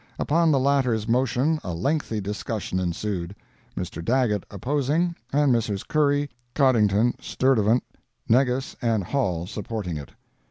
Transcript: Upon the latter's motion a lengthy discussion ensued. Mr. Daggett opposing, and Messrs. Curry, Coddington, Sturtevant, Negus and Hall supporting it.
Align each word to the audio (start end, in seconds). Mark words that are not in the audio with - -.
Upon 0.17 0.49
the 0.51 0.57
latter's 0.59 1.07
motion 1.07 1.59
a 1.63 1.75
lengthy 1.75 2.19
discussion 2.19 2.79
ensued. 2.79 3.35
Mr. 3.77 4.03
Daggett 4.03 4.47
opposing, 4.49 5.15
and 5.31 5.51
Messrs. 5.51 5.83
Curry, 5.83 6.27
Coddington, 6.55 7.13
Sturtevant, 7.21 7.83
Negus 8.27 8.75
and 8.81 9.03
Hall 9.03 9.45
supporting 9.45 9.97
it. 9.97 10.09